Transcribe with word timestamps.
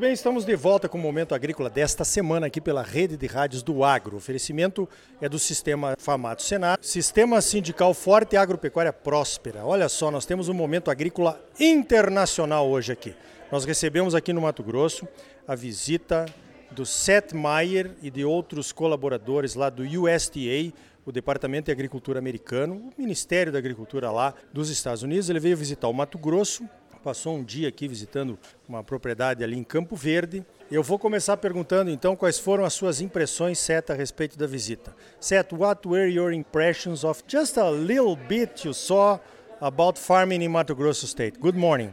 Muito 0.00 0.06
bem, 0.08 0.14
estamos 0.14 0.46
de 0.46 0.56
volta 0.56 0.88
com 0.88 0.96
o 0.96 1.00
Momento 1.00 1.34
Agrícola 1.34 1.68
desta 1.68 2.06
semana 2.06 2.46
aqui 2.46 2.58
pela 2.58 2.82
Rede 2.82 3.18
de 3.18 3.26
Rádios 3.26 3.62
do 3.62 3.84
Agro. 3.84 4.14
O 4.14 4.16
oferecimento 4.16 4.88
é 5.20 5.28
do 5.28 5.38
Sistema 5.38 5.94
Famato 5.98 6.42
Senar, 6.42 6.78
Sistema 6.80 7.38
Sindical 7.42 7.92
Forte 7.92 8.32
e 8.32 8.38
Agropecuária 8.38 8.94
Próspera. 8.94 9.62
Olha 9.62 9.90
só, 9.90 10.10
nós 10.10 10.24
temos 10.24 10.48
um 10.48 10.54
Momento 10.54 10.90
Agrícola 10.90 11.38
internacional 11.60 12.66
hoje 12.66 12.92
aqui. 12.92 13.14
Nós 13.52 13.66
recebemos 13.66 14.14
aqui 14.14 14.32
no 14.32 14.40
Mato 14.40 14.62
Grosso 14.62 15.06
a 15.46 15.54
visita 15.54 16.24
do 16.70 16.86
Seth 16.86 17.34
Meyer 17.34 17.90
e 18.00 18.10
de 18.10 18.24
outros 18.24 18.72
colaboradores 18.72 19.54
lá 19.54 19.68
do 19.68 19.82
USDA, 19.82 20.72
o 21.04 21.12
Departamento 21.12 21.66
de 21.66 21.72
Agricultura 21.72 22.18
americano, 22.18 22.90
o 22.96 23.02
Ministério 23.02 23.52
da 23.52 23.58
Agricultura 23.58 24.10
lá 24.10 24.32
dos 24.50 24.70
Estados 24.70 25.02
Unidos. 25.02 25.28
Ele 25.28 25.40
veio 25.40 25.58
visitar 25.58 25.88
o 25.88 25.92
Mato 25.92 26.16
Grosso, 26.16 26.66
passou 27.02 27.36
um 27.36 27.42
dia 27.42 27.68
aqui 27.68 27.88
visitando 27.88 28.38
uma 28.68 28.82
propriedade 28.84 29.42
ali 29.42 29.56
em 29.56 29.64
Campo 29.64 29.96
Verde. 29.96 30.44
Eu 30.70 30.82
vou 30.82 30.98
começar 30.98 31.36
perguntando 31.36 31.90
então 31.90 32.14
quais 32.14 32.38
foram 32.38 32.64
as 32.64 32.74
suas 32.74 33.00
impressões, 33.00 33.58
Seth, 33.58 33.90
a 33.90 33.94
respeito 33.94 34.38
da 34.38 34.46
visita. 34.46 34.94
Seth, 35.18 35.52
what 35.52 35.86
were 35.86 36.08
your 36.08 36.32
impressions 36.32 37.04
of 37.04 37.22
just 37.26 37.58
a 37.58 37.70
little 37.70 38.16
bit 38.16 38.64
you 38.64 38.72
saw 38.72 39.18
about 39.60 39.98
farming 39.98 40.44
in 40.44 40.48
Mato 40.48 40.74
Grosso 40.74 41.06
State? 41.06 41.38
Good 41.40 41.56
morning. 41.56 41.92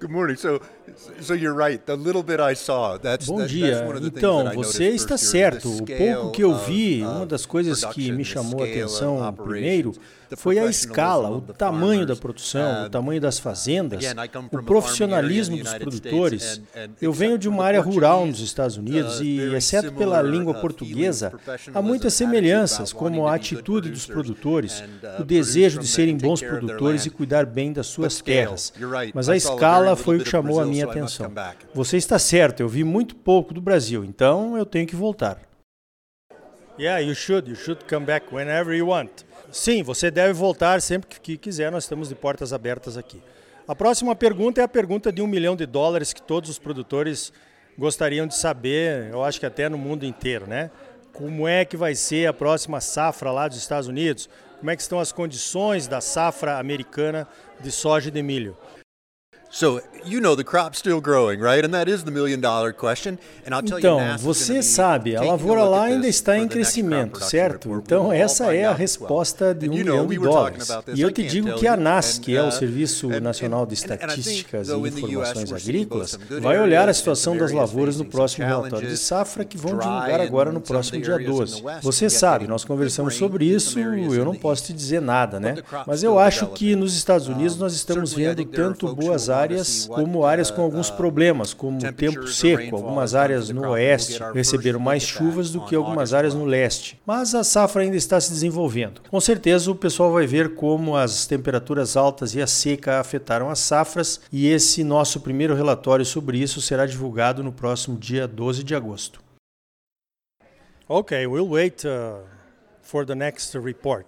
Good 0.00 0.10
morning. 0.10 0.36
So, 0.36 0.60
so 1.20 1.34
you're 1.34 1.54
right. 1.54 1.84
The 1.84 1.96
little 1.96 2.22
bit 2.22 2.40
I 2.40 2.54
saw. 2.54 2.98
That's, 2.98 3.26
Bom 3.26 3.46
dia. 3.46 3.70
that's 3.70 3.86
one 3.86 3.96
of 3.96 4.02
the 4.02 4.18
Então, 4.18 4.44
that 4.44 4.52
I 4.52 4.56
você 4.56 4.88
está 4.88 5.16
certo. 5.16 5.70
O 5.70 5.86
pouco 5.86 6.30
que 6.32 6.42
eu 6.42 6.56
vi, 6.58 7.02
uh, 7.02 7.10
uma 7.10 7.26
das 7.26 7.46
coisas 7.46 7.84
que 7.84 8.12
me 8.12 8.24
chamou 8.24 8.62
a 8.62 8.66
atenção 8.66 9.32
primeiro 9.34 9.94
foi 10.36 10.58
a 10.58 10.66
escala, 10.66 11.30
o 11.30 11.40
tamanho 11.40 12.06
da 12.06 12.16
produção, 12.16 12.82
o 12.82 12.86
Uh, 12.86 12.90
tamanho 12.90 13.20
das 13.20 13.38
fazendas, 13.38 14.04
I 14.04 14.28
come 14.28 14.48
o 14.50 14.62
profissionalismo 14.62 15.56
dos 15.56 15.72
produtores. 15.74 16.60
Eu 17.00 17.12
venho 17.12 17.38
de 17.38 17.48
uma 17.48 17.64
área 17.64 17.80
rural 17.80 18.26
nos 18.26 18.40
Estados 18.40 18.76
Unidos 18.76 19.20
uh, 19.20 19.24
e, 19.24 19.38
very 19.38 19.56
exceto 19.56 19.92
pela 19.92 20.20
língua 20.22 20.56
uh, 20.56 20.60
portuguesa, 20.60 21.32
há 21.72 21.80
muitas 21.80 22.14
semelhanças, 22.14 22.92
como 22.92 23.26
a 23.26 23.34
atitude 23.34 23.90
dos 23.90 24.06
produtores, 24.06 24.80
uh, 24.80 25.20
o 25.20 25.24
desejo 25.24 25.78
de 25.78 25.86
serem 25.86 26.16
bons 26.16 26.42
produtores 26.42 27.06
e 27.06 27.10
cuidar 27.10 27.46
bem 27.46 27.72
das 27.72 27.86
suas 27.86 28.20
terras. 28.20 28.72
Mas 29.14 29.28
a 29.28 29.36
escala 29.36 29.83
little 29.90 30.04
foi 30.04 30.16
o 30.16 30.24
que 30.24 30.28
chamou 30.30 30.60
a 30.60 30.66
minha 30.66 30.84
atenção. 30.84 31.32
Você 31.74 31.96
está 31.96 32.18
certo, 32.18 32.60
eu 32.60 32.68
vi 32.68 32.84
muito 32.84 33.14
pouco 33.16 33.52
do 33.54 33.60
Brasil, 33.60 34.04
então 34.04 34.56
eu 34.56 34.66
tenho 34.66 34.86
que 34.86 34.96
voltar. 34.96 35.40
Yeah, 36.78 36.98
you 37.00 37.14
should. 37.14 37.48
You 37.48 37.56
should 37.56 37.84
come 37.84 38.04
back 38.04 38.34
whenever 38.34 38.76
you 38.76 38.88
want. 38.88 39.22
Sim, 39.52 39.82
você 39.82 40.10
deve 40.10 40.32
voltar 40.32 40.82
sempre 40.82 41.08
que- 41.08 41.20
que 41.20 41.36
quiser. 41.36 41.70
Nós 41.70 41.84
estamos 41.84 42.08
de 42.08 42.14
portas 42.16 42.52
abertas 42.52 42.96
aqui. 42.96 43.22
A 43.68 43.74
próxima 43.74 44.14
pergunta 44.16 44.60
é 44.60 44.64
a 44.64 44.68
pergunta 44.68 45.12
de 45.12 45.22
um 45.22 45.26
milhão 45.26 45.54
de 45.54 45.66
dólares 45.66 46.12
que 46.12 46.20
todos 46.20 46.50
os 46.50 46.58
produtores 46.58 47.32
gostariam 47.78 48.26
de 48.26 48.34
saber. 48.34 49.08
Eu 49.10 49.22
acho 49.22 49.38
que 49.38 49.46
até 49.46 49.68
no 49.68 49.78
mundo 49.78 50.04
inteiro, 50.04 50.46
né? 50.48 50.70
Como 51.12 51.46
é 51.46 51.64
que 51.64 51.76
vai 51.76 51.94
ser 51.94 52.26
a 52.26 52.32
próxima 52.32 52.80
safra 52.80 53.30
lá 53.30 53.46
dos 53.46 53.56
Estados 53.56 53.86
Unidos? 53.86 54.28
Como 54.58 54.68
é 54.70 54.74
que 54.74 54.82
estão 54.82 54.98
as 54.98 55.12
condições 55.12 55.86
da 55.86 56.00
safra 56.00 56.58
americana 56.58 57.28
de 57.60 57.70
soja 57.70 58.08
e 58.08 58.10
de 58.10 58.22
milho? 58.22 58.56
So 59.54 59.80
you 60.04 60.20
know 60.20 60.34
the 60.34 60.42
crop's 60.42 60.80
still 60.80 61.00
growing, 61.00 61.38
right? 61.38 61.64
And 61.64 61.72
that 61.74 61.88
is 61.88 62.02
the 62.02 62.10
million 62.10 62.40
dollar 62.40 62.72
question. 62.72 63.20
And 63.46 63.54
I'll 63.54 63.62
tell 63.62 63.78
you, 63.78 63.86
Então, 63.86 63.98
NASA's 64.00 64.20
você 64.20 64.62
sabe, 64.64 65.14
a 65.14 65.22
lavoura 65.22 65.62
lá 65.62 65.84
ainda 65.84 66.08
está 66.08 66.36
em 66.36 66.48
crescimento, 66.48 67.22
certo? 67.22 67.70
Então, 67.74 68.12
essa 68.12 68.52
é 68.52 68.64
a 68.64 68.74
resposta 68.74 69.54
de 69.54 69.68
um 69.68 69.72
you 69.72 69.78
milhão 69.78 70.06
de 70.08 70.18
dólares. 70.18 70.68
E 70.92 71.00
eu 71.00 71.12
te 71.12 71.22
digo 71.22 71.54
que 71.54 71.68
a 71.68 71.74
you. 71.76 71.80
NAS, 71.80 72.18
que 72.18 72.36
é 72.36 72.42
o 72.42 72.48
uh, 72.48 72.52
Serviço 72.52 73.08
Nacional 73.20 73.64
de 73.64 73.74
Estatísticas 73.74 74.68
e 74.68 74.72
Informações 74.72 75.52
Agrícolas, 75.52 76.18
vai 76.42 76.58
olhar 76.58 76.88
a 76.88 76.92
situação 76.92 77.36
das 77.36 77.52
lavouras 77.52 77.96
no 77.96 78.04
próximo 78.04 78.44
relatório 78.44 78.88
de 78.88 78.96
safra 78.96 79.44
que 79.44 79.56
vão 79.56 79.78
divulgar 79.78 80.20
agora 80.20 80.50
no 80.50 80.60
próximo 80.60 81.00
dia 81.00 81.14
areas 81.14 81.30
in 81.30 81.32
12. 81.32 81.62
the 81.62 81.66
west, 81.68 81.82
Você 81.84 82.10
sabe, 82.10 82.48
nós 82.48 82.64
conversamos 82.64 83.14
sobre 83.14 83.44
isso, 83.44 83.78
eu 83.78 84.24
não 84.24 84.34
posso 84.34 84.64
te 84.64 84.72
dizer 84.72 85.00
nada, 85.00 85.38
né? 85.38 85.58
Mas 85.86 86.02
eu 86.02 86.18
acho 86.18 86.48
que 86.48 86.74
nos 86.74 86.96
Estados 86.96 87.28
Unidos 87.28 87.56
nós 87.56 87.72
estamos 87.72 88.12
vendo 88.12 88.44
tanto 88.46 88.92
boas 88.92 89.26
to 89.26 89.43
áreas 89.44 89.86
what, 89.88 90.02
como 90.02 90.24
áreas 90.24 90.50
com 90.50 90.62
alguns 90.62 90.88
uh, 90.88 90.96
problemas, 90.96 91.54
como 91.54 91.78
tempo 91.92 92.26
seco. 92.26 92.76
Algumas 92.76 93.14
áreas 93.14 93.50
no 93.50 93.70
oeste 93.70 94.20
receberam 94.32 94.80
mais 94.80 95.02
chuvas 95.02 95.50
do 95.50 95.60
que 95.64 95.74
algumas 95.74 96.12
áreas 96.12 96.34
12. 96.34 96.44
no 96.44 96.50
leste. 96.50 97.00
Mas 97.06 97.34
a 97.34 97.44
safra 97.44 97.82
ainda 97.82 97.96
está 97.96 98.20
se 98.20 98.30
desenvolvendo. 98.30 99.00
Com 99.10 99.20
certeza 99.20 99.70
o 99.70 99.74
pessoal 99.74 100.12
vai 100.12 100.26
ver 100.26 100.54
como 100.54 100.96
as 100.96 101.26
temperaturas 101.26 101.96
altas 101.96 102.34
e 102.34 102.42
a 102.42 102.46
seca 102.46 103.00
afetaram 103.00 103.50
as 103.50 103.58
safras 103.58 104.20
e 104.32 104.48
esse 104.48 104.82
nosso 104.82 105.20
primeiro 105.20 105.54
relatório 105.54 106.04
sobre 106.04 106.38
isso 106.38 106.60
será 106.60 106.86
divulgado 106.86 107.42
no 107.42 107.52
próximo 107.52 107.98
dia 107.98 108.26
12 108.26 108.62
de 108.64 108.74
agosto. 108.74 109.22
Ok, 110.88 111.26
we'll 111.26 111.48
wait 111.48 111.84
uh, 111.86 112.22
for 112.82 113.06
the 113.06 113.14
next 113.14 113.56
report. 113.58 114.06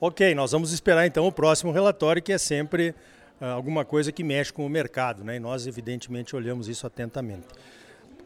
Ok, 0.00 0.34
nós 0.34 0.52
vamos 0.52 0.72
esperar 0.72 1.06
então 1.06 1.26
o 1.26 1.32
próximo 1.32 1.72
relatório, 1.72 2.20
que 2.20 2.32
é 2.32 2.38
sempre 2.38 2.94
alguma 3.40 3.84
coisa 3.84 4.10
que 4.10 4.24
mexe 4.24 4.52
com 4.52 4.64
o 4.64 4.68
mercado, 4.68 5.22
né? 5.22 5.36
E 5.36 5.40
nós, 5.40 5.66
evidentemente, 5.66 6.34
olhamos 6.34 6.68
isso 6.68 6.86
atentamente. 6.86 7.46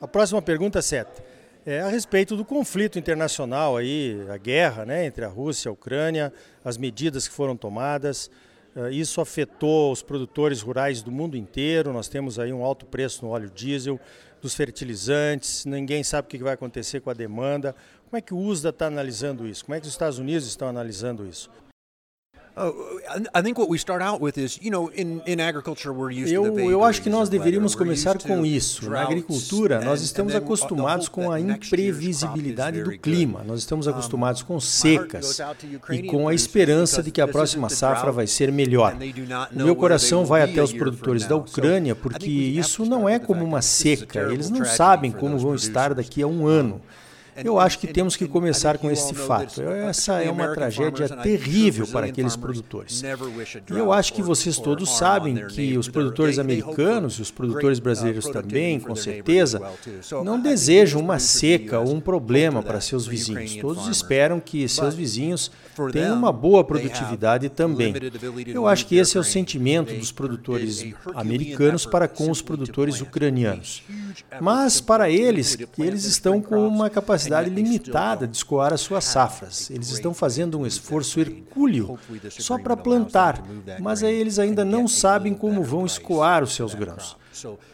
A 0.01 0.09
próxima 0.09 0.41
pergunta, 0.41 0.81
Seth, 0.81 1.23
é 1.67 1.81
a 1.81 1.89
respeito 1.89 2.37
do 2.37 2.45
conflito 2.45 2.99
internacional 2.99 3.77
aí, 3.77 4.19
a 4.31 4.39
guerra, 4.39 4.87
né, 4.87 5.05
entre 5.05 5.25
a 5.25 5.29
Rússia 5.29 5.69
e 5.69 5.71
a 5.71 5.73
Ucrânia, 5.73 6.33
as 6.65 6.79
medidas 6.79 7.29
que 7.29 7.35
foram 7.35 7.55
tomadas. 7.55 8.31
Uh, 8.75 8.89
isso 8.89 9.21
afetou 9.21 9.93
os 9.93 10.03
produtores 10.03 10.63
rurais 10.63 11.03
do 11.03 11.11
mundo 11.11 11.37
inteiro. 11.37 11.93
Nós 11.93 12.09
temos 12.09 12.39
aí 12.39 12.53
um 12.53 12.65
alto 12.65 12.87
preço 12.87 13.25
no 13.25 13.31
óleo 13.33 13.51
diesel, 13.51 14.01
dos 14.41 14.55
fertilizantes. 14.55 15.67
Ninguém 15.67 16.03
sabe 16.03 16.27
o 16.27 16.31
que 16.31 16.39
vai 16.39 16.55
acontecer 16.55 17.01
com 17.01 17.11
a 17.11 17.15
demanda. 17.15 17.75
Como 18.09 18.17
é 18.17 18.21
que 18.23 18.33
o 18.33 18.39
USDA 18.39 18.71
está 18.71 18.87
analisando 18.87 19.47
isso? 19.47 19.65
Como 19.65 19.75
é 19.75 19.81
que 19.81 19.87
os 19.87 19.93
Estados 19.93 20.19
Unidos 20.19 20.47
estão 20.47 20.67
analisando 20.67 21.27
isso? 21.27 21.51
Eu, 26.33 26.85
acho 26.85 27.03
que 27.03 27.09
nós 27.11 27.29
deveríamos 27.29 27.75
começar 27.75 28.19
com 28.19 28.45
isso. 28.45 28.91
Na 28.91 29.03
agricultura, 29.03 29.81
nós 29.81 30.03
estamos 30.03 30.35
acostumados 30.35 31.09
com 31.09 31.31
a 31.31 31.41
imprevisibilidade 31.41 32.83
do 32.83 32.99
clima. 32.99 33.43
Nós 33.47 33.61
estamos 33.61 33.87
acostumados 33.89 34.43
com 34.43 34.59
secas 34.61 35.41
e 35.91 36.03
com 36.05 36.29
a 36.29 36.35
esperança 36.35 37.03
de 37.03 37.11
que 37.11 37.21
a 37.21 37.29
próxima 37.29 37.69
safra 37.69 38.13
vai 38.13 38.27
ser 38.27 38.53
melhor. 38.53 38.97
O 39.53 39.63
meu 39.63 39.77
coração 39.77 40.25
vai 40.25 40.43
até 40.43 40.63
os 40.63 40.73
produtores 40.73 41.27
da 41.27 41.37
Ucrânia, 41.37 41.95
porque 41.95 42.31
isso 42.31 42.85
não 42.85 43.09
é 43.09 43.19
como 43.19 43.45
uma 43.45 43.63
seca. 43.63 44.31
Eles 44.33 44.51
não 44.51 44.65
sabem 44.65 45.11
como 45.13 45.39
vão 45.39 45.55
estar 45.55 45.95
daqui 45.95 46.23
a 46.23 46.27
um 46.27 46.47
ano. 46.47 46.81
And- 47.37 47.43
Eu 47.45 47.59
acho 47.59 47.79
que 47.79 47.87
temos 47.87 48.17
que 48.17 48.27
começar 48.27 48.79
com 48.79 48.91
esse 48.91 49.15
fato. 49.15 49.61
uh, 49.61 49.71
Essa 49.71 50.23
é 50.23 50.31
uma 50.31 50.55
tragédia 50.55 51.09
terrível 51.09 51.87
para 51.87 52.07
aqueles 52.07 52.37
produtores. 52.37 53.03
E 53.03 53.79
eu 53.79 53.93
acho 53.93 54.13
que 54.13 54.23
vocês 54.23 54.59
todos 54.59 54.91
sabem 54.97 55.47
que 55.49 55.77
os 55.79 55.89
produtores 55.89 56.39
americanos 56.39 57.15
e 57.19 57.23
os 57.23 57.31
produtores 57.31 57.79
uh, 57.79 57.83
brasileiros 57.83 58.27
também, 58.29 58.79
com 58.81 58.95
certeza, 58.95 59.61
não 60.25 60.37
think 60.37 60.41
desejam 60.41 61.01
uma 61.01 61.19
seca 61.19 61.81
ou 61.81 61.95
US 61.95 61.95
um 61.95 62.01
problema 62.01 62.63
para 62.63 62.81
seus 62.81 63.07
vizinhos. 63.07 63.57
Todos 63.57 63.87
esperam 63.89 64.41
que 64.41 64.69
seus 64.69 64.95
vizinhos 64.95 65.51
tenham 65.93 66.17
uma 66.17 66.33
boa 66.33 66.65
produtividade 66.65 67.49
também. 67.49 67.95
Eu 68.47 68.67
acho 68.67 68.87
que 68.87 68.97
esse 68.97 69.17
é 69.17 69.21
o 69.21 69.25
sentimento 69.25 69.95
dos 69.95 70.13
produtores 70.13 70.85
americanos 71.15 71.87
para 71.87 72.09
com 72.09 72.31
os 72.31 72.43
produtores 72.43 73.01
ucranianos. 73.01 73.83
Mas 74.41 74.81
para 74.81 75.09
eles, 75.11 75.57
eles 75.79 76.05
estão 76.05 76.41
com 76.41 76.67
uma 76.67 76.91
and 76.91 77.30
capacidade 77.31 77.51
still 77.51 77.65
limitada 77.65 78.27
de 78.27 78.37
escoar 78.37 78.73
as 78.73 78.81
suas 78.81 79.05
have 79.05 79.13
safras. 79.13 79.71
Eles 79.71 79.91
estão 79.91 80.13
fazendo 80.13 80.59
um 80.59 80.67
esforço 80.67 81.21
hercúleo 81.21 81.99
só 82.31 82.59
para 82.59 82.77
plantar, 82.77 83.43
mas 83.81 84.03
eles 84.03 84.39
ainda 84.39 84.65
não 84.65 84.89
sabem 84.89 85.35
como 85.35 85.63
vão 85.63 85.87
escoar 85.87 86.43
os 86.43 86.55
seus 86.55 86.75
grãos. 86.75 87.17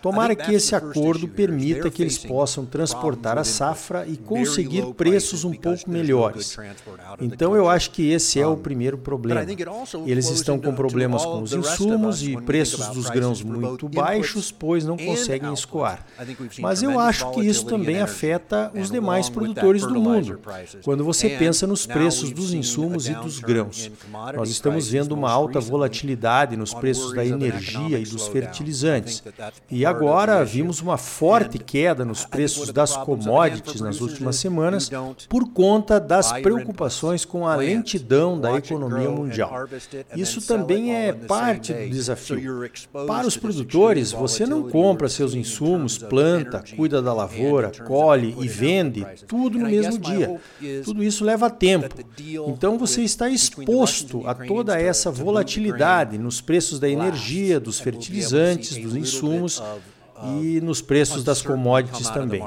Tomara 0.03 0.35
que 0.35 0.53
esse 0.53 0.75
acordo 0.75 1.27
permita 1.27 1.91
que 1.91 2.03
eles 2.03 2.19
possam 2.19 2.65
transportar 2.65 3.39
a 3.39 3.45
safra 3.45 4.07
e 4.07 4.17
conseguir 4.17 4.85
preços 4.95 5.45
um 5.45 5.53
pouco 5.53 5.91
melhores. 5.91 6.57
Então 7.21 7.57
eu 7.57 7.69
acho 7.69 7.91
que 7.91 8.11
esse 8.11 8.41
é 8.41 8.47
o 8.47 8.57
primeiro 8.57 8.99
problema. 8.99 9.45
Eles 10.07 10.29
estão 10.29 10.59
com 10.59 10.75
problemas 10.75 11.25
com 11.25 11.43
os 11.43 11.53
insumos 11.53 12.23
e 12.23 12.37
preços 12.37 12.87
dos 12.89 13.09
grãos 13.09 13.43
muito 13.43 13.89
baixos, 13.89 14.53
pois 14.53 14.85
não 14.85 14.97
conseguem 14.97 15.53
escoar. 15.53 16.07
Mas 16.61 16.83
eu 16.83 16.99
acho 16.99 17.31
que 17.33 17.41
isso 17.41 17.67
também 17.67 18.01
afeta 18.01 18.71
os 18.75 18.91
demais 18.91 19.29
produtores 19.29 19.83
do 19.83 20.01
mundo. 20.01 20.41
Quando 20.85 21.05
você 21.05 21.31
pensa 21.31 21.67
nos 21.67 21.87
preços 21.87 22.31
dos 22.31 22.53
insumos 22.53 23.09
e 23.09 23.15
dos 23.15 23.39
grãos, 23.39 23.91
nós 24.35 24.51
estamos 24.51 24.89
vendo 24.89 25.13
uma 25.13 25.31
alta 25.31 25.61
volatilidade 25.61 26.57
nos 26.57 26.75
preços 26.75 27.15
da 27.15 27.25
energia 27.25 27.99
e 27.99 28.05
dos 28.05 28.27
fertilizantes. 28.29 29.23
E 29.71 29.85
agora 29.85 30.45
vimos 30.45 30.81
uma 30.81 30.97
forte 30.97 31.59
queda 31.59 32.05
nos 32.05 32.25
preços 32.25 32.73
das 32.73 32.97
commodities 32.97 33.81
nas 33.81 34.01
últimas 34.01 34.37
semanas 34.37 34.89
por 35.29 35.49
conta 35.51 35.99
das 35.99 36.33
preocupações 36.33 37.25
com 37.25 37.47
a 37.47 37.57
lentidão 37.57 38.41
da 38.41 38.57
economia 38.57 39.11
mundial. 39.11 39.67
Isso 40.15 40.41
também 40.47 40.95
é 40.95 41.13
parte 41.13 41.73
do 41.73 41.91
desafio. 41.91 42.71
Para 43.07 43.27
os 43.27 43.37
produtores, 43.37 44.13
você 44.13 44.47
não 44.47 44.69
compra 44.69 45.09
seus 45.09 45.35
insumos, 45.35 45.99
planta, 45.99 46.63
cuida 46.77 47.03
da 47.03 47.13
lavoura, 47.13 47.73
colhe 47.87 48.37
e 48.41 48.47
vende 48.47 49.05
tudo 49.27 49.59
no 49.59 49.69
mesmo 49.69 49.99
dia. 49.99 50.41
Tudo 50.85 51.03
isso 51.03 51.25
leva 51.25 51.51
tempo. 51.51 51.95
Então 52.47 52.79
você 52.79 53.03
está 53.03 53.29
exposto 53.29 54.23
a 54.27 54.35
toda 54.35 54.81
essa 54.81 55.11
volatilidade 55.11 56.19
nos 56.19 56.41
preços 56.41 56.79
da 56.79 56.89
energia, 56.89 57.59
dos 57.59 57.81
fertilizantes, 57.81 58.77
dos 58.77 58.95
insumos 58.95 59.36
e 60.25 60.61
nos 60.61 60.81
preços 60.81 61.23
das 61.23 61.43
commodities 61.43 62.09
também. 62.09 62.43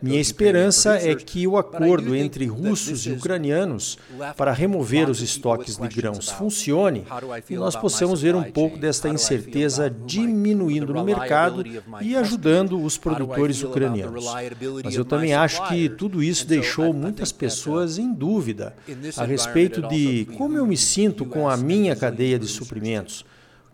Minha 0.00 0.20
esperança 0.20 0.96
é 0.96 1.14
que 1.14 1.46
o 1.46 1.56
acordo 1.56 2.14
entre 2.14 2.46
russos 2.46 3.06
e 3.06 3.12
ucranianos 3.12 3.98
para 4.36 4.52
remover 4.52 5.08
os 5.08 5.20
estoques 5.20 5.76
de 5.76 5.88
grãos 5.88 6.28
funcione 6.28 7.04
e 7.48 7.56
nós 7.56 7.74
possamos 7.74 8.22
ver 8.22 8.34
um 8.34 8.44
pouco 8.44 8.78
desta 8.78 9.08
incerteza 9.08 9.90
diminuindo 9.90 10.92
no 10.94 11.04
mercado 11.04 11.64
e 12.00 12.16
ajudando 12.16 12.80
os 12.82 12.96
produtores 12.96 13.62
ucranianos. 13.62 14.24
Mas 14.84 14.94
eu 14.94 15.04
também 15.04 15.34
acho 15.34 15.66
que 15.68 15.88
tudo 15.88 16.22
isso 16.22 16.46
deixou 16.46 16.92
muitas 16.92 17.32
pessoas 17.32 17.98
em 17.98 18.12
dúvida 18.12 18.76
a 19.16 19.24
respeito 19.24 19.82
de 19.88 20.26
como 20.36 20.56
eu 20.56 20.66
me 20.66 20.76
sinto 20.76 21.24
com 21.24 21.48
a 21.48 21.56
minha 21.56 21.96
cadeia 21.96 22.38
de 22.38 22.46
suprimentos 22.46 23.24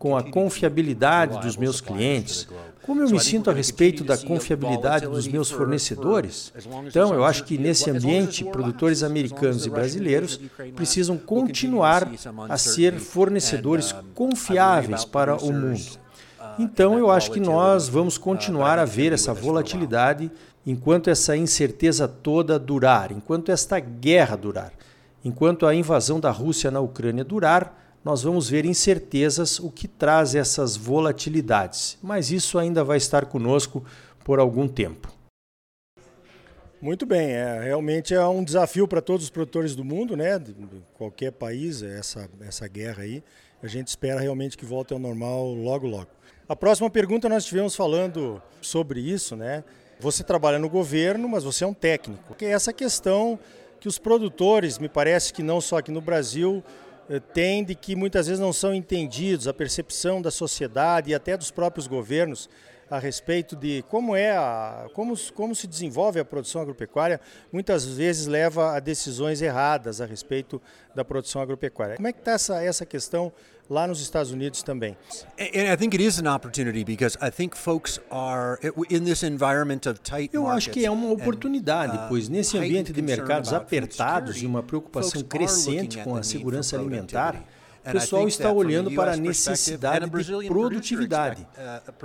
com 0.04 0.14
a 0.14 0.22
confiabilidade 0.22 1.40
dos 1.40 1.56
meus 1.56 1.80
clientes, 1.80 2.46
como 2.82 3.00
eu 3.00 3.08
me 3.08 3.18
sinto 3.18 3.48
a 3.48 3.54
respeito 3.54 4.04
da 4.04 4.18
confiabilidade 4.18 5.06
dos 5.06 5.26
meus 5.26 5.50
fornecedores? 5.50 6.52
Então, 6.86 7.14
eu 7.14 7.24
acho 7.24 7.42
que 7.44 7.56
nesse 7.56 7.88
ambiente, 7.88 8.44
produtores 8.44 9.02
americanos 9.02 9.64
e 9.64 9.70
brasileiros 9.70 10.38
precisam 10.76 11.16
continuar 11.16 12.06
a 12.50 12.58
ser 12.58 12.92
fornecedores 13.00 13.94
confiáveis 14.14 15.06
para 15.06 15.42
o 15.42 15.50
mundo. 15.50 15.98
Então, 16.58 16.98
eu 16.98 17.10
acho 17.10 17.30
que 17.30 17.40
nós 17.40 17.88
vamos 17.88 18.18
continuar 18.18 18.78
a 18.78 18.84
ver 18.84 19.10
essa 19.10 19.32
volatilidade 19.32 20.30
enquanto 20.66 21.08
essa 21.08 21.34
incerteza 21.34 22.06
toda 22.06 22.58
durar, 22.58 23.10
enquanto 23.10 23.50
esta 23.50 23.80
guerra 23.80 24.36
durar, 24.36 24.72
enquanto 25.24 25.64
a 25.64 25.74
invasão 25.74 26.20
da 26.20 26.30
Rússia 26.30 26.70
na 26.70 26.80
Ucrânia 26.80 27.24
durar 27.24 27.83
nós 28.04 28.22
vamos 28.22 28.50
ver 28.50 28.66
incertezas, 28.66 29.58
o 29.58 29.70
que 29.70 29.88
traz 29.88 30.34
essas 30.34 30.76
volatilidades. 30.76 31.96
Mas 32.02 32.30
isso 32.30 32.58
ainda 32.58 32.84
vai 32.84 32.98
estar 32.98 33.24
conosco 33.24 33.82
por 34.22 34.38
algum 34.38 34.68
tempo. 34.68 35.12
Muito 36.80 37.06
bem, 37.06 37.30
é, 37.30 37.62
realmente 37.62 38.12
é 38.14 38.22
um 38.26 38.44
desafio 38.44 38.86
para 38.86 39.00
todos 39.00 39.24
os 39.24 39.30
produtores 39.30 39.74
do 39.74 39.82
mundo, 39.82 40.14
né? 40.14 40.38
De 40.38 40.54
qualquer 40.92 41.32
país, 41.32 41.82
essa, 41.82 42.28
essa 42.42 42.68
guerra 42.68 43.04
aí. 43.04 43.22
A 43.62 43.66
gente 43.66 43.88
espera 43.88 44.20
realmente 44.20 44.58
que 44.58 44.66
volte 44.66 44.92
ao 44.92 44.98
normal 44.98 45.54
logo, 45.54 45.86
logo. 45.86 46.08
A 46.46 46.54
próxima 46.54 46.90
pergunta 46.90 47.26
nós 47.26 47.44
estivemos 47.44 47.74
falando 47.74 48.42
sobre 48.60 49.00
isso, 49.00 49.34
né? 49.34 49.64
Você 49.98 50.22
trabalha 50.22 50.58
no 50.58 50.68
governo, 50.68 51.26
mas 51.26 51.42
você 51.42 51.64
é 51.64 51.66
um 51.66 51.72
técnico. 51.72 52.34
Que 52.34 52.44
é 52.44 52.50
essa 52.50 52.70
questão 52.70 53.38
que 53.80 53.88
os 53.88 53.98
produtores, 53.98 54.78
me 54.78 54.88
parece 54.88 55.32
que 55.32 55.42
não 55.42 55.62
só 55.62 55.78
aqui 55.78 55.90
no 55.90 56.02
Brasil, 56.02 56.62
tem 57.32 57.64
de 57.64 57.74
que 57.74 57.94
muitas 57.94 58.26
vezes 58.26 58.40
não 58.40 58.52
são 58.52 58.74
entendidos, 58.74 59.48
a 59.48 59.54
percepção 59.54 60.22
da 60.22 60.30
sociedade 60.30 61.10
e 61.10 61.14
até 61.14 61.36
dos 61.36 61.50
próprios 61.50 61.86
governos 61.86 62.48
a 62.90 62.98
respeito 62.98 63.56
de 63.56 63.84
como 63.88 64.14
é 64.14 64.36
a, 64.36 64.86
como, 64.94 65.14
como 65.32 65.54
se 65.54 65.66
desenvolve 65.66 66.20
a 66.20 66.24
produção 66.24 66.60
agropecuária, 66.60 67.20
muitas 67.52 67.84
vezes 67.84 68.26
leva 68.26 68.76
a 68.76 68.80
decisões 68.80 69.40
erradas 69.42 70.00
a 70.00 70.06
respeito 70.06 70.60
da 70.94 71.04
produção 71.04 71.40
agropecuária. 71.42 71.96
Como 71.96 72.08
é 72.08 72.12
que 72.12 72.20
está 72.20 72.32
essa, 72.32 72.62
essa 72.62 72.86
questão 72.86 73.32
lá 73.68 73.86
nos 73.86 74.00
Estados 74.00 74.30
Unidos 74.30 74.62
também. 74.62 74.96
Eu 80.32 80.46
acho 80.46 80.70
que 80.70 80.84
é 80.84 80.90
uma 80.90 81.10
oportunidade, 81.10 81.96
uh, 81.96 82.08
pois 82.08 82.28
nesse 82.28 82.56
ambiente 82.58 82.92
de 82.92 83.02
mercados 83.02 83.52
apertados 83.52 84.42
e 84.42 84.46
uma 84.46 84.62
preocupação 84.62 85.22
crescente 85.22 85.98
com 85.98 86.16
a 86.16 86.22
segurança 86.22 86.76
alimentar, 86.76 87.42
o 87.86 87.92
pessoal 87.92 88.26
está 88.26 88.50
olhando 88.50 88.90
para 88.92 89.12
a 89.12 89.16
necessidade 89.16 90.08
de 90.08 90.48
produtividade. 90.48 91.46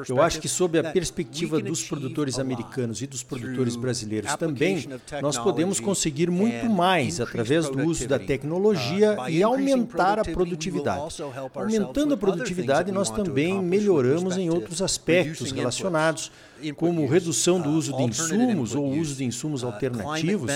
Eu 0.08 0.22
acho 0.22 0.40
que, 0.40 0.48
sob 0.48 0.78
a 0.80 0.92
perspectiva 0.92 1.60
dos 1.60 1.84
produtores 1.84 2.38
americanos 2.38 3.02
e 3.02 3.08
dos 3.08 3.24
produtores 3.24 3.76
brasileiros 3.76 4.36
também, 4.36 4.88
nós 5.22 5.38
podemos 5.38 5.80
conseguir 5.80 6.30
muito 6.30 6.70
mais 6.70 7.22
através 7.22 7.70
do 7.70 7.84
uso 7.84 8.08
da 8.08 8.20
tecnologia 8.20 9.18
uh, 9.20 9.30
e 9.30 9.42
aumentar 9.42 10.20
a 10.20 10.24
produtividade. 10.24 11.22
Aumentando 11.56 12.14
a 12.14 12.18
produtividade, 12.18 12.92
nós 12.92 13.10
também 13.10 13.62
melhoramos 13.62 14.38
em 14.38 14.50
outros 14.50 14.82
aspectos 14.82 15.52
relacionados 15.52 16.32
como 16.76 17.06
redução 17.08 17.60
do 17.60 17.70
uso 17.70 17.96
de 17.96 18.04
insumos 18.04 18.76
ou 18.76 18.90
uso 18.90 19.16
de 19.16 19.26
insumos 19.26 19.64
alternativos, 19.64 20.52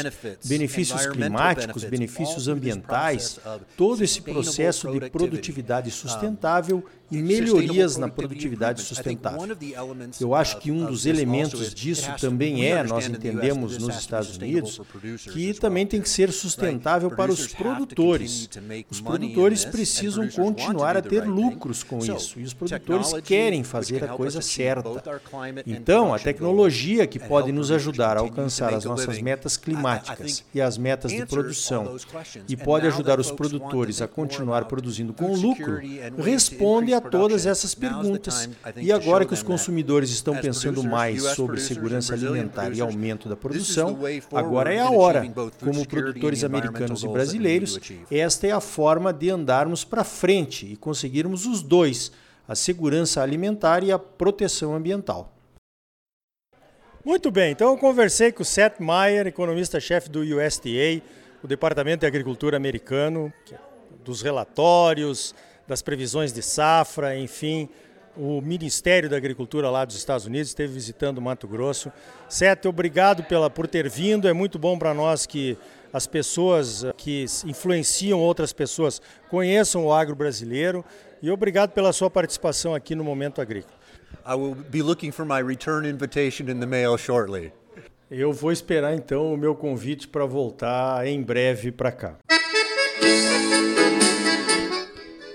benefícios 0.46 1.06
climáticos, 1.08 1.84
benefícios 1.84 2.48
ambientais, 2.48 3.40
todo 3.78 4.04
esse 4.04 4.22
processo 4.22 4.92
de 4.92 5.10
produtividade 5.10 5.92
sustentável 5.92 6.84
e 7.14 7.22
melhorias 7.22 7.98
na 7.98 8.08
produtividade 8.08 8.82
sustentável. 8.82 9.56
Eu 10.20 10.34
acho 10.34 10.58
que 10.58 10.72
um 10.72 10.86
dos 10.86 11.06
elementos 11.06 11.74
disso 11.74 12.12
também 12.20 12.66
é, 12.66 12.84
nós 12.84 13.08
entendemos 13.08 13.78
nos 13.78 13.98
Estados 13.98 14.38
Unidos, 14.38 14.82
que 15.32 15.54
também 15.54 15.86
tem 15.86 16.02
que 16.02 16.10
ser 16.10 16.32
sustentável 16.32 17.12
para 17.12 17.32
os 17.32 17.48
produtores. 17.48 18.50
Os 18.90 19.00
produtores 19.00 19.66
precisam 19.66 20.28
continuar 20.28 20.98
a 20.98 21.02
ter 21.02 21.26
lucros 21.26 21.84
com 21.84 22.00
isso 22.00 22.40
e 22.40 22.44
os 22.44 22.54
produtores 22.54 23.14
querem 23.24 23.64
fazer 23.64 24.04
a 24.04 24.08
coisa 24.08 24.42
certa. 24.42 24.90
Então, 25.66 25.93
a 26.14 26.18
tecnologia 26.18 27.06
que 27.06 27.20
pode 27.20 27.52
nos 27.52 27.70
ajudar 27.70 28.18
a 28.18 28.22
alcançar 28.22 28.74
as 28.74 28.86
nossas 28.86 29.22
metas 29.22 29.58
climáticas 29.58 30.44
e 30.54 30.62
as 30.62 30.78
metas 30.78 31.12
de 31.12 31.26
produção 31.26 31.96
e 32.48 32.56
pode 32.56 32.88
ajudar 32.88 33.20
os 33.20 33.32
produtores 33.32 34.02
a 34.02 34.08
continuar 34.08 34.66
produzindo 34.66 35.14
com 35.14 35.36
lucro, 35.36 35.80
responde 36.18 36.94
a 36.94 37.02
todas 37.02 37.46
essas 37.46 37.76
perguntas. 37.76 38.50
E 38.78 38.92
agora 38.92 39.26
que 39.26 39.34
os 39.34 39.44
consumidores 39.44 40.10
estão 40.10 40.36
pensando 40.36 40.84
mais 40.84 41.22
sobre 41.22 41.60
segurança 41.60 42.14
alimentar 42.14 42.72
e 42.72 42.82
aumento 42.82 43.30
da 43.30 43.36
produção, 43.36 44.00
agora 44.34 44.74
é 44.74 44.80
a 44.80 44.90
hora. 44.90 45.24
Como 45.60 45.88
produtores 45.88 46.44
americanos 46.44 47.04
e 47.04 47.08
brasileiros, 47.08 47.80
esta 48.10 48.48
é 48.48 48.52
a 48.52 48.62
forma 48.62 49.14
de 49.14 49.30
andarmos 49.30 49.84
para 49.84 50.04
frente 50.04 50.66
e 50.66 50.76
conseguirmos 50.76 51.46
os 51.46 51.62
dois, 51.62 52.12
a 52.48 52.56
segurança 52.56 53.22
alimentar 53.22 53.84
e 53.84 53.92
a 53.92 54.00
proteção 54.00 54.74
ambiental. 54.74 55.34
Muito 57.06 57.30
bem, 57.30 57.52
então 57.52 57.72
eu 57.72 57.78
conversei 57.78 58.32
com 58.32 58.44
o 58.44 58.46
Seth 58.46 58.80
Meyer, 58.80 59.28
economista-chefe 59.28 60.10
do 60.10 60.22
USDA, 60.22 61.04
o 61.44 61.48
Departamento 61.48 62.00
de 62.00 62.06
Agricultura 62.06 62.56
americano, 62.56 63.32
é 63.52 63.58
dos 64.06 64.22
relatórios, 64.22 65.36
das 65.68 65.82
previsões 65.82 66.32
de 66.32 66.42
safra, 66.42 67.18
enfim. 67.20 67.68
O 68.16 68.40
Ministério 68.40 69.10
da 69.10 69.18
Agricultura 69.18 69.70
lá 69.70 69.84
dos 69.84 69.98
Estados 69.98 70.26
Unidos 70.26 70.48
esteve 70.48 70.72
visitando 70.72 71.22
Mato 71.22 71.46
Grosso. 71.46 71.92
Sete, 72.30 72.70
obrigado 72.70 73.26
pela, 73.26 73.50
por 73.50 73.68
ter 73.68 73.90
vindo. 73.90 74.26
É 74.26 74.32
muito 74.32 74.58
bom 74.58 74.80
para 74.80 74.94
nós 74.94 75.26
que 75.26 75.58
as 75.92 76.08
pessoas 76.08 76.86
que 76.96 77.26
influenciam 77.46 78.18
outras 78.18 78.54
pessoas 78.54 79.02
conheçam 79.30 79.86
o 79.86 79.92
agro 79.92 80.16
brasileiro. 80.16 80.86
E 81.22 81.30
obrigado 81.30 81.72
pela 81.72 81.92
sua 81.92 82.10
participação 82.10 82.74
aqui 82.74 82.96
no 82.96 83.04
Momento 83.04 83.42
Agrícola. 83.42 83.83
I 84.26 84.36
will 84.36 84.56
be 84.56 84.82
looking 84.82 85.12
for 85.12 85.26
my 85.26 85.40
return 85.40 85.86
invitation 85.86 86.48
in 86.50 86.60
the 86.62 86.66
mail 86.66 86.98
shortly. 86.98 87.52
Eu 88.10 88.32
vou 88.32 88.52
esperar 88.52 88.96
então 88.96 89.34
o 89.34 89.38
meu 89.38 89.54
convite 89.54 90.08
para 90.08 90.26
voltar 90.26 91.06
em 91.06 91.22
breve 91.22 91.72
para 91.72 91.92
cá. 91.92 92.16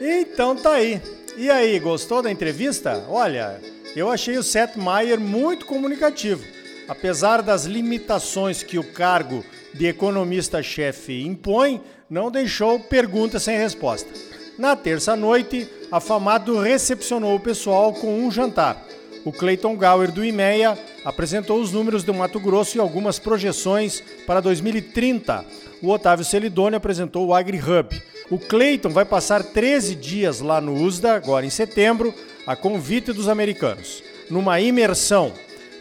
Então 0.00 0.56
tá 0.56 0.72
aí. 0.74 1.02
E 1.36 1.50
aí, 1.50 1.78
gostou 1.78 2.22
da 2.22 2.30
entrevista? 2.30 3.04
Olha, 3.08 3.60
eu 3.94 4.10
achei 4.10 4.38
o 4.38 4.42
Seth 4.42 4.76
Meyer 4.76 5.20
muito 5.20 5.66
comunicativo. 5.66 6.42
Apesar 6.88 7.42
das 7.42 7.64
limitações 7.64 8.62
que 8.62 8.78
o 8.78 8.92
cargo 8.92 9.44
de 9.74 9.86
economista-chefe 9.86 11.26
impõe, 11.26 11.82
não 12.08 12.30
deixou 12.30 12.80
pergunta 12.80 13.38
sem 13.38 13.58
resposta. 13.58 14.08
Na 14.58 14.74
terça-noite, 14.74 15.68
a 15.90 16.00
Famado 16.00 16.58
recepcionou 16.58 17.36
o 17.36 17.40
pessoal 17.40 17.92
com 17.92 18.24
um 18.24 18.28
jantar. 18.28 18.84
O 19.24 19.30
Clayton 19.30 19.76
Gower 19.76 20.10
do 20.10 20.24
IMEA 20.24 20.76
apresentou 21.04 21.60
os 21.60 21.70
números 21.70 22.02
do 22.02 22.12
Mato 22.12 22.40
Grosso 22.40 22.76
e 22.76 22.80
algumas 22.80 23.20
projeções 23.20 24.02
para 24.26 24.40
2030. 24.40 25.44
O 25.80 25.90
Otávio 25.90 26.24
Celidoni 26.24 26.74
apresentou 26.74 27.28
o 27.28 27.34
AgriHub. 27.34 28.02
O 28.30 28.38
Clayton 28.38 28.88
vai 28.88 29.04
passar 29.04 29.44
13 29.44 29.94
dias 29.94 30.40
lá 30.40 30.60
no 30.60 30.74
USDA, 30.74 31.14
agora 31.14 31.46
em 31.46 31.50
setembro, 31.50 32.12
a 32.44 32.56
convite 32.56 33.12
dos 33.12 33.28
americanos. 33.28 34.02
numa 34.28 34.60
imersão. 34.60 35.32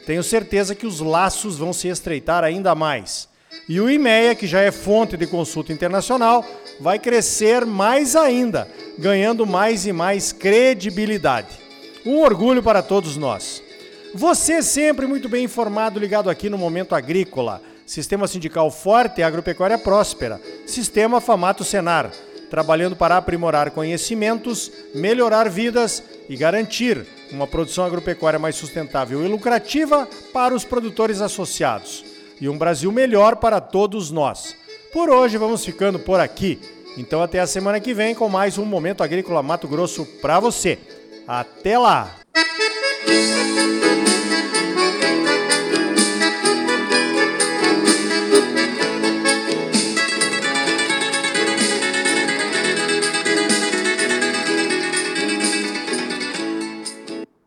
Tenho 0.06 0.24
certeza 0.24 0.74
que 0.74 0.88
os 0.88 1.02
laços 1.02 1.58
vão 1.58 1.74
se 1.74 1.90
estreitar 1.90 2.44
ainda 2.46 2.74
mais. 2.74 3.28
E 3.70 3.82
o 3.82 3.90
IMEA, 3.90 4.34
que 4.34 4.48
já 4.48 4.62
é 4.62 4.72
fonte 4.72 5.18
de 5.18 5.28
consulta 5.28 5.74
internacional, 5.74 6.46
vai 6.80 6.98
crescer 6.98 7.66
mais 7.66 8.16
ainda, 8.16 8.68
ganhando 8.98 9.46
mais 9.46 9.86
e 9.86 9.92
mais 9.92 10.32
credibilidade. 10.32 11.50
Um 12.06 12.20
orgulho 12.20 12.64
para 12.64 12.82
todos 12.82 13.18
nós. 13.18 13.62
Você 14.14 14.62
sempre 14.64 15.06
muito 15.06 15.28
bem 15.28 15.44
informado, 15.44 16.00
ligado 16.00 16.30
aqui 16.30 16.50
no 16.50 16.58
Momento 16.58 16.96
Agrícola. 16.96 17.62
Sistema 17.86 18.26
sindical 18.26 18.72
forte 18.72 19.20
e 19.20 19.24
agropecuária 19.24 19.78
próspera. 19.78 20.40
Sistema 20.66 21.20
Famato 21.20 21.66
Senar, 21.66 22.10
trabalhando 22.50 22.96
para 22.96 23.18
aprimorar 23.18 23.72
conhecimentos, 23.72 24.72
melhorar 24.96 25.50
vidas 25.50 26.02
e 26.30 26.38
garantir 26.38 27.06
uma 27.32 27.46
produção 27.46 27.84
agropecuária 27.84 28.40
mais 28.40 28.56
sustentável 28.56 29.26
e 29.26 29.28
lucrativa 29.28 30.08
para 30.32 30.56
os 30.56 30.64
produtores 30.64 31.20
associados. 31.20 32.17
E 32.40 32.48
um 32.48 32.58
Brasil 32.58 32.92
melhor 32.92 33.38
para 33.38 33.60
todos 33.60 34.12
nós. 34.12 34.56
Por 34.94 35.10
hoje 35.10 35.38
vamos 35.38 35.66
ficando 35.66 36.00
por 36.00 36.20
aqui. 36.20 36.60
Então 36.98 37.22
até 37.22 37.40
a 37.40 37.48
semana 37.48 37.80
que 37.80 37.94
vem 37.94 38.16
com 38.16 38.30
mais 38.30 38.58
um 38.58 38.66
Momento 38.66 39.04
Agrícola 39.04 39.44
Mato 39.44 39.68
Grosso 39.68 40.06
para 40.22 40.40
você. 40.40 40.80
Até 41.28 41.78
lá! 41.78 42.16